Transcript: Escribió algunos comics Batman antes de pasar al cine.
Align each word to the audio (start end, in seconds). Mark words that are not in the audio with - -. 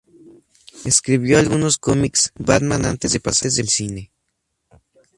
Escribió 0.83 1.37
algunos 1.37 1.77
comics 1.77 2.31
Batman 2.35 2.85
antes 2.85 3.13
de 3.13 3.19
pasar 3.19 3.51
al 3.59 3.67
cine. 3.69 4.09